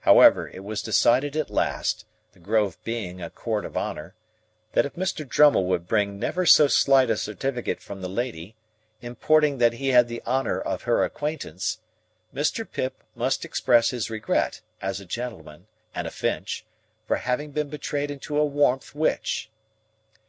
However, 0.00 0.48
it 0.48 0.64
was 0.64 0.82
decided 0.82 1.36
at 1.36 1.48
last 1.48 2.04
(the 2.32 2.40
Grove 2.40 2.82
being 2.82 3.22
a 3.22 3.30
Court 3.30 3.64
of 3.64 3.76
Honour) 3.76 4.12
that 4.72 4.84
if 4.84 4.94
Mr. 4.94 5.24
Drummle 5.24 5.66
would 5.66 5.86
bring 5.86 6.18
never 6.18 6.44
so 6.44 6.66
slight 6.66 7.10
a 7.10 7.16
certificate 7.16 7.78
from 7.80 8.02
the 8.02 8.08
lady, 8.08 8.56
importing 9.02 9.58
that 9.58 9.74
he 9.74 9.90
had 9.90 10.08
the 10.08 10.20
honour 10.26 10.60
of 10.60 10.82
her 10.82 11.04
acquaintance, 11.04 11.78
Mr. 12.34 12.68
Pip 12.68 13.04
must 13.14 13.44
express 13.44 13.90
his 13.90 14.10
regret, 14.10 14.62
as 14.80 14.98
a 15.00 15.04
gentleman 15.06 15.68
and 15.94 16.08
a 16.08 16.10
Finch, 16.10 16.66
for 17.06 17.18
"having 17.18 17.52
been 17.52 17.68
betrayed 17.68 18.10
into 18.10 18.36
a 18.36 18.44
warmth 18.44 18.96
which." 18.96 19.48